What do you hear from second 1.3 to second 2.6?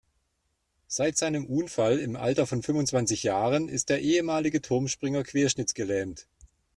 Unfall im Alter